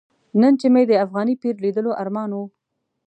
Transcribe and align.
نن 0.41 0.53
چې 0.59 0.67
مې 0.73 0.83
د 0.89 0.93
افغاني 1.05 1.35
پیر 1.41 1.55
لیدلو 1.63 1.91
ارمان 2.01 2.29
و. 2.33 2.37